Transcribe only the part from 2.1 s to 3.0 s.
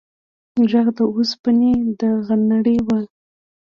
غنړې و.